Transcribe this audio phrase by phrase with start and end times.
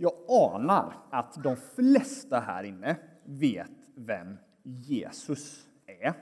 [0.00, 6.14] Jag anar att de flesta här inne vet vem Jesus är.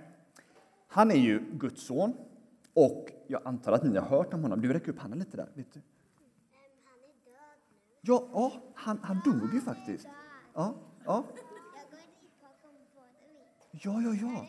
[0.88, 2.12] Han är ju Guds son
[2.75, 4.60] och jag antar att ni har hört om honom.
[4.60, 5.49] Du räcker upp handen lite där.
[5.54, 5.81] Vet du?
[8.00, 10.06] Ja, ja han, han dog ju faktiskt.
[10.54, 10.74] Ja,
[11.04, 11.24] ja.
[13.70, 14.46] Ja, ja, ja.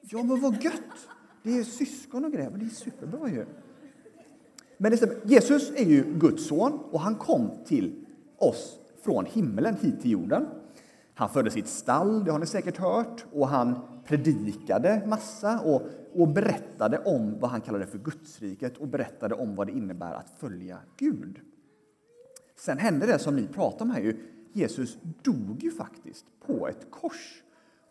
[0.00, 1.08] Ja, men vad gött!
[1.42, 3.46] Det är syskon och grejer, men det är superbra ju.
[4.76, 5.16] Men det stämmer.
[5.24, 8.05] Jesus är ju Guds son och han kom till
[8.38, 10.46] oss från himlen hit till jorden.
[11.14, 15.82] Han föddes i ett stall, det har ni säkert hört, och han predikade massa och,
[16.14, 20.30] och berättade om vad han kallade för Gudsriket och berättade om vad det innebär att
[20.30, 21.40] följa Gud.
[22.56, 24.00] Sen hände det som ni pratar om här.
[24.00, 24.16] Ju.
[24.52, 27.42] Jesus dog ju faktiskt på ett kors.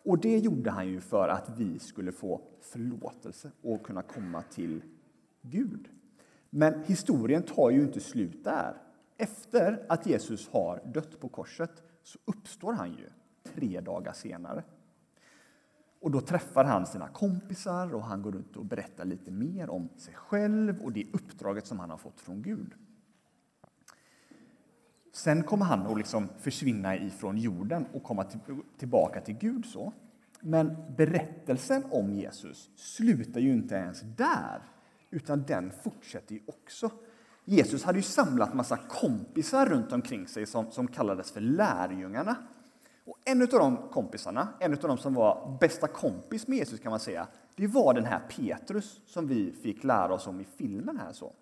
[0.04, 4.82] Och det gjorde han ju för att vi skulle få förlåtelse och kunna komma till
[5.42, 5.88] Gud.
[6.50, 8.74] Men historien tar ju inte slut där.
[9.16, 13.08] Efter att Jesus har dött på korset så uppstår han ju
[13.42, 14.62] tre dagar senare.
[16.00, 19.88] Och då träffar han sina kompisar och han går runt och berättar lite mer om
[19.96, 22.74] sig själv och det uppdraget som han har fått från Gud.
[25.12, 28.24] Sen kommer han att liksom försvinna ifrån jorden och komma
[28.78, 29.66] tillbaka till Gud.
[29.66, 29.92] så.
[30.40, 34.62] Men berättelsen om Jesus slutar ju inte ens där,
[35.10, 36.90] utan den fortsätter ju också.
[37.48, 42.36] Jesus hade ju samlat massa kompisar runt omkring sig som, som kallades för lärjungarna.
[43.04, 46.90] Och en av de kompisarna, en av de som var bästa kompis med Jesus kan
[46.90, 50.98] man säga, det var den här Petrus som vi fick lära oss om i filmen
[50.98, 51.12] här.
[51.12, 51.32] Så.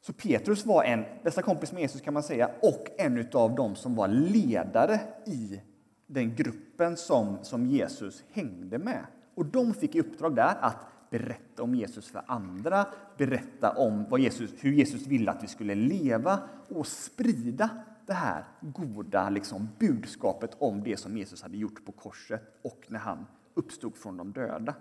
[0.00, 3.76] Så Petrus var en bästa kompis med Jesus kan man säga och en av de
[3.76, 5.60] som var ledare i
[6.06, 9.06] den gruppen som, som Jesus hängde med.
[9.34, 10.76] Och de fick i uppdrag där att
[11.10, 15.74] berätta om Jesus för andra, berätta om vad Jesus, hur Jesus ville att vi skulle
[15.74, 17.70] leva och sprida
[18.06, 22.98] det här goda liksom, budskapet om det som Jesus hade gjort på korset och när
[22.98, 24.74] han uppstod från de döda.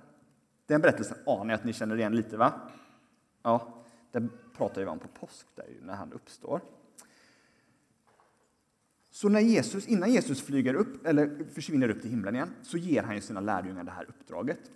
[0.66, 2.54] Den berättelsen anar jag att ni känner igen lite, va?
[3.44, 6.62] Ja, den pratar vi om på påsk, där, när han uppstår.
[9.12, 13.04] Så när Jesus, innan Jesus flyger upp, eller försvinner upp till himlen igen så ger
[13.04, 14.72] han ju sina lärjungar det här uppdraget.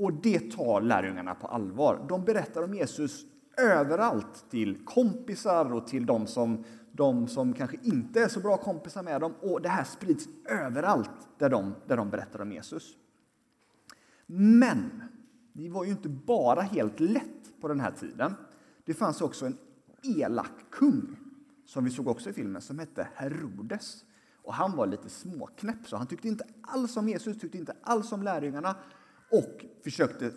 [0.00, 2.06] Och det tar lärjungarna på allvar.
[2.08, 3.24] De berättar om Jesus
[3.58, 9.02] överallt till kompisar och till de som, de som kanske inte är så bra kompisar
[9.02, 9.34] med dem.
[9.40, 12.96] Och det här sprids överallt där de, där de berättar om Jesus.
[14.26, 15.02] Men
[15.52, 18.34] det var ju inte bara helt lätt på den här tiden.
[18.84, 19.58] Det fanns också en
[20.02, 21.16] elak kung
[21.66, 24.04] som vi såg också i filmen, som hette Herodes.
[24.42, 28.12] Och han var lite småknäpp, så han tyckte inte alls om Jesus, tyckte inte alls
[28.12, 28.76] om lärjungarna
[29.30, 30.32] och försökte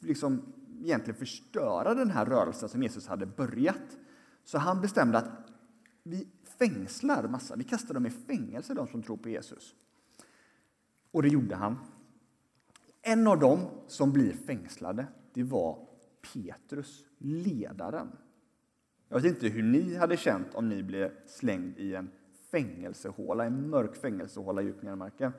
[0.00, 0.42] liksom
[0.82, 3.96] egentligen förstöra den här rörelsen som Jesus hade börjat.
[4.44, 5.30] Så han bestämde att
[6.02, 9.74] vi fängslar massa, vi kastar dem i fängelse, de som tror på Jesus.
[11.10, 11.78] Och det gjorde han.
[13.02, 15.86] En av dem som blir fängslade, det var
[16.34, 18.08] Petrus, ledaren.
[19.08, 22.10] Jag vet inte hur ni hade känt om ni blev slängd i en
[22.50, 25.32] fängelsehåla, en mörk fängelsehåla djupt ner i marken.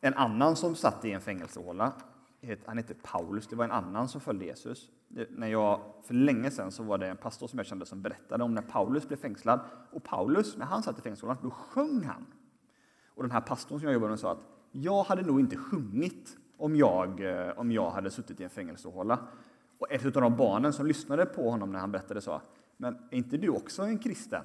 [0.00, 1.92] En annan som satt i en fängelsehåla,
[2.40, 4.90] eh, han hette Paulus, det var en annan som följde Jesus.
[5.30, 8.44] När jag, för länge sedan så var det en pastor som jag kände som berättade
[8.44, 9.60] om när Paulus blev fängslad.
[9.92, 12.26] Och Paulus, när han satt i fängelsehålan, då sjöng han.
[13.14, 14.42] Och den här pastorn som jag jobbade med sa att
[14.72, 19.18] jag hade nog inte sjungit om jag, eh, om jag hade suttit i en fängelsehåla.
[19.78, 22.42] Och ett av de barnen som lyssnade på honom när han berättade sa,
[22.76, 24.42] men är inte du också en kristen?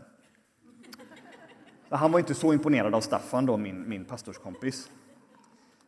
[1.89, 4.91] Så han var inte så imponerad av Staffan, då, min, min pastorskompis.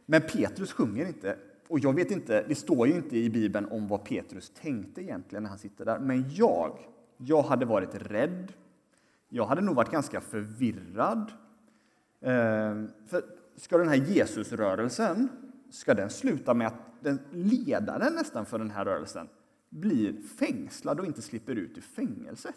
[0.06, 1.38] Men Petrus sjunger inte.
[1.68, 5.44] Och jag vet inte, det står ju inte i Bibeln om vad Petrus tänkte egentligen
[5.44, 6.00] när han sitter där.
[6.00, 6.78] Men jag,
[7.18, 8.54] jag hade varit rädd.
[9.30, 11.32] Jag hade nog varit ganska förvirrad.
[12.22, 13.24] Ehm, för
[13.56, 15.30] ska den här Jesusrörelsen,
[15.70, 19.30] ska den sluta med att den ledaren nästan för den här rörelsen
[19.70, 22.56] blir fängslad och inte slipper ut ur fängelset?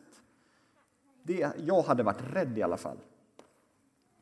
[1.23, 2.99] Det, jag hade varit rädd i alla fall.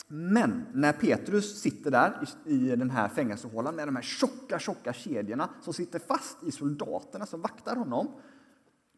[0.08, 5.50] Men när Petrus sitter där i den här fängelsehålan med de här tjocka, tjocka kedjorna
[5.62, 8.08] som sitter fast i soldaterna som vaktar honom,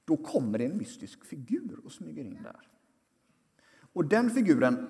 [0.05, 2.69] då kommer det en mystisk figur och smyger in där.
[3.93, 4.89] Och den figuren,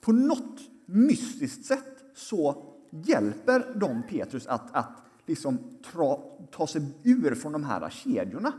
[0.00, 5.58] på något mystiskt sätt, så hjälper de Petrus att, att liksom
[5.92, 6.16] tra,
[6.50, 8.52] ta sig ur från de här kedjorna.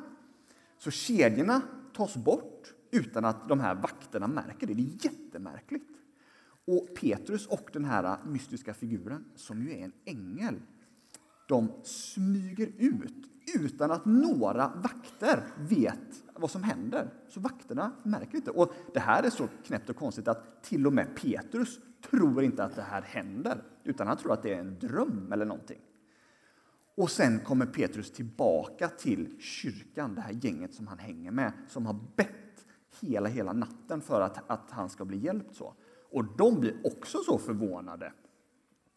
[0.77, 1.61] Så kedjorna
[1.93, 4.73] tas bort utan att de här vakterna märker det.
[4.73, 6.00] Det är jättemärkligt.
[6.67, 10.55] Och Petrus och den här mystiska figuren, som ju är en ängel,
[11.47, 17.13] de smyger ut utan att några vakter vet vad som händer.
[17.29, 18.51] Så vakterna märker inte.
[18.51, 21.79] Och det här är så knäppt och konstigt att till och med Petrus
[22.09, 25.45] tror inte att det här händer, utan han tror att det är en dröm eller
[25.45, 25.79] någonting.
[26.95, 31.85] Och sen kommer Petrus tillbaka till kyrkan, det här gänget som han hänger med, som
[31.85, 32.65] har bett
[33.01, 35.55] hela, hela natten för att, att han ska bli hjälpt.
[35.55, 35.73] så.
[36.11, 38.13] Och de blir också så förvånade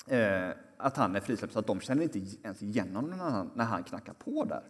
[0.06, 3.50] eh, att han är frisläppt så att de känner inte ens igen honom när han,
[3.54, 4.62] när han knackar på där.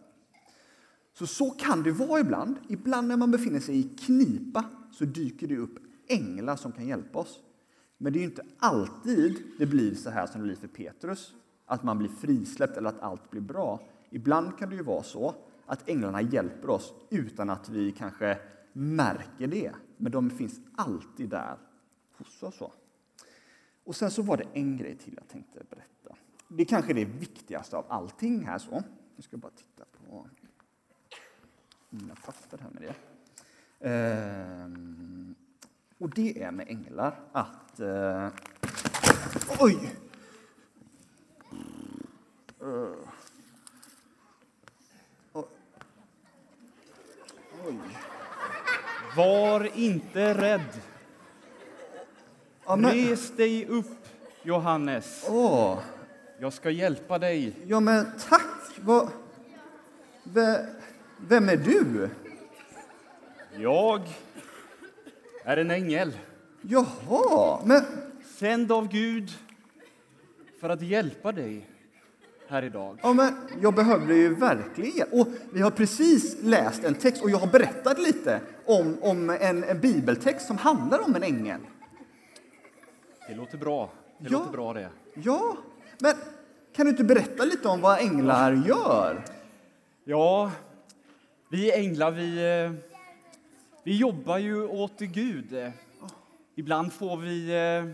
[1.13, 2.55] Så så kan det vara ibland.
[2.69, 7.19] Ibland när man befinner sig i knipa så dyker det upp änglar som kan hjälpa
[7.19, 7.39] oss.
[7.97, 11.33] Men det är inte alltid det blir så här som det blir för Petrus,
[11.65, 13.79] att man blir frisläppt eller att allt blir bra.
[14.09, 18.37] Ibland kan det ju vara så att änglarna hjälper oss utan att vi kanske
[18.73, 19.71] märker det.
[19.97, 21.57] Men de finns alltid där
[22.17, 22.71] kossa och så.
[23.83, 26.15] Och sen så var det en grej till jag tänkte berätta.
[26.47, 28.57] Det kanske är det viktigaste av allting här.
[28.57, 28.83] så.
[29.15, 30.27] Jag ska bara titta på
[31.89, 32.95] mina papper här med det.
[33.89, 35.35] Ehm,
[35.97, 37.79] och det är med änglar att...
[37.79, 38.29] Eh,
[39.59, 39.95] oj!
[42.61, 42.95] Uh,
[45.33, 45.47] oj.
[49.15, 50.81] Var inte rädd.
[52.65, 54.07] Ja, men, Res dig upp,
[54.43, 55.25] Johannes.
[55.29, 55.79] åh,
[56.39, 57.53] Jag ska hjälpa dig.
[57.67, 58.41] ja, men tack!
[58.81, 59.09] Vad,
[60.23, 60.65] ve,
[61.17, 62.09] vem är du?
[63.57, 64.01] Jag
[65.43, 66.17] är en ängel,
[66.61, 67.81] Jaha, men
[68.37, 69.31] sänd av Gud
[70.61, 71.69] för att hjälpa dig
[72.47, 72.99] här idag.
[73.03, 75.07] Ja, men jag behövde ju verkligen.
[75.11, 79.63] Och vi har precis läst en text och jag har berättat lite om, om en,
[79.63, 81.59] en bibeltext som handlar om en ängel.
[83.27, 83.89] Det låter bra.
[84.17, 84.37] Det Ja.
[84.39, 84.89] låter bra det.
[85.13, 85.57] Ja,
[85.99, 86.13] men
[86.75, 89.25] kan du inte berätta lite om vad änglar gör?
[90.03, 90.51] Ja,
[91.49, 92.71] vi änglar, vi, eh,
[93.83, 95.71] vi jobbar ju åt Gud.
[96.55, 97.85] Ibland får vi eh,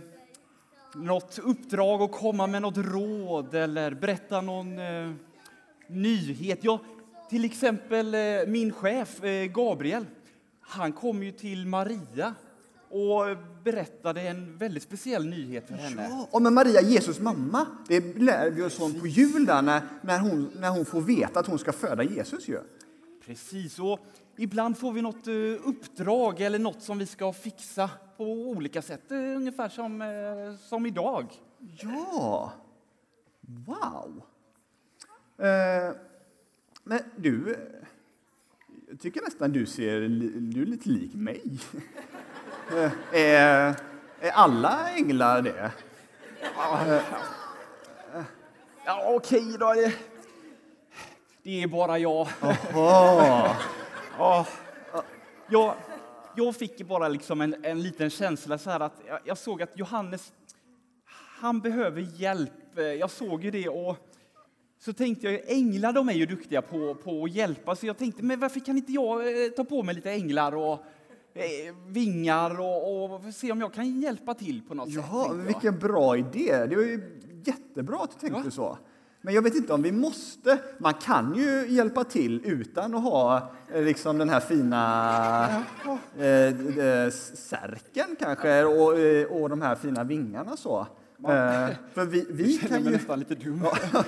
[1.02, 5.12] något uppdrag att komma med något råd eller berätta någon eh,
[5.88, 6.60] nyhet.
[6.62, 6.80] Ja,
[7.30, 10.06] till exempel eh, min chef eh, Gabriel,
[10.62, 12.34] han kom ju till Maria
[12.92, 16.08] och berättade en väldigt speciell nyhet för henne.
[16.10, 19.82] Ja, och med Maria, Jesus mamma, det lär vi oss om på jul där när,
[20.02, 22.60] när, hon, när hon får veta att hon ska föda Jesus ju.
[23.26, 24.00] Precis, och
[24.38, 25.34] ibland får vi något eh,
[25.70, 30.86] uppdrag eller något som vi ska fixa på olika sätt, eh, ungefär som, eh, som
[30.86, 31.26] idag.
[31.82, 32.54] Ja,
[33.42, 34.24] wow.
[35.38, 35.96] Eh,
[36.84, 37.56] men du,
[38.90, 40.00] jag tycker nästan du ser
[40.42, 41.44] du är lite lik mig.
[42.78, 43.76] Eh, är,
[44.22, 45.72] är alla änglar det?
[48.86, 49.74] Ja, okej då.
[51.44, 52.28] Det, är bara jag.
[54.18, 54.46] Ja,
[55.50, 55.74] jag,
[56.36, 59.72] jag fick bara liksom en, en liten känsla så här att jag, jag såg att
[59.76, 60.34] Johannes,
[61.40, 62.78] han behöver hjälp.
[62.78, 63.98] Eh, Jag såg ju det och
[64.80, 68.24] så tänkte jag, änglar de är ju duktiga på, på att hjälpa, så jag tänkte,
[68.24, 70.80] men varför kan inte jag eh, ta på mig lite änglar och eh,
[71.88, 75.04] vingar och, och se om jag kan hjälpa till på något sätt?
[75.12, 75.34] Jaha, jag.
[75.36, 76.66] vilken bra idé.
[76.70, 78.52] Det var ju jättebra att du tänkte Ja.
[78.52, 78.78] så.
[79.24, 80.60] Men jag vet inte om vi måste.
[80.78, 85.48] Man kan ju hjälpa till utan att ha eh, liksom den här fina
[86.18, 90.80] eh, eh, särken kanske och, eh, och de här fina vingarna så.
[91.28, 92.90] Eh, för vi, vi Jag kan ju...
[92.90, 93.66] nästan lite dum.
[93.94, 94.04] Ja,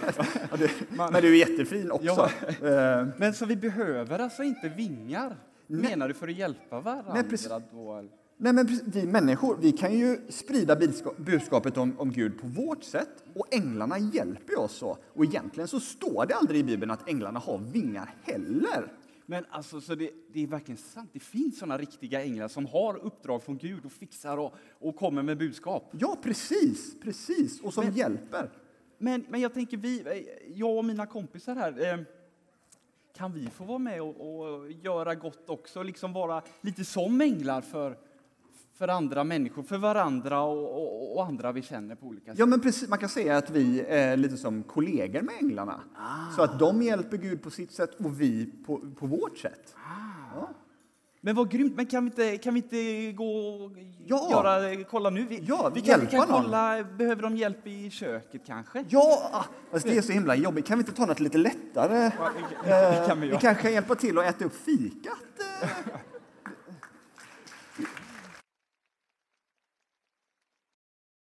[0.57, 2.29] du, men du är jättefin också.
[2.65, 5.35] Eh, Men så vi behöver alltså inte vingar?
[5.67, 7.13] Menar du för att hjälpa varandra?
[7.13, 7.49] Nej, precis.
[7.71, 8.03] då?
[8.37, 12.47] Nej, men precis, vi människor vi kan ju sprida budska- budskapet om, om Gud på
[12.47, 14.97] vårt sätt och änglarna hjälper oss så.
[15.13, 18.91] Och egentligen så står det aldrig i Bibeln att änglarna har vingar heller.
[19.25, 21.09] Men alltså, så det, det är verkligen sant.
[21.13, 25.23] Det finns såna riktiga änglar som har uppdrag från Gud och fixar och, och kommer
[25.23, 25.89] med budskap.
[25.99, 28.49] Ja, precis, precis, och som Men- hjälper.
[28.97, 31.99] Men, men jag tänker, vi, eh, jag och mina kompisar här, eh,
[33.17, 35.83] kan vi få vara med och, och göra gott också?
[35.83, 37.97] Liksom vara lite som änglar för,
[38.73, 42.39] för andra människor, för varandra och, och, och andra vi känner på olika sätt.
[42.39, 45.81] Ja, men precis, man kan säga att vi är lite som kollegor med änglarna.
[46.35, 49.75] Så att de hjälper Gud på sitt sätt och vi på, på vårt sätt.
[50.35, 50.49] Ja.
[51.25, 51.75] Men vad grymt!
[51.75, 53.71] Men kan vi inte, kan vi inte gå och
[54.05, 54.27] Ja.
[54.31, 55.25] göra, kolla nu?
[55.29, 56.43] Vi, Ja, vi kan, vi kan någon.
[56.43, 58.85] kolla, behöver de hjälp i köket kanske?
[58.89, 60.65] Ja, fast det är så himla jobbigt.
[60.67, 62.11] Kan vi inte ta något lite lättare?
[62.19, 62.29] Ja,
[62.63, 63.39] det- det Eh, kan vi vi göra.
[63.41, 65.17] kanske kan hjälpa till att äta upp fikat.
[65.61, 65.69] eh,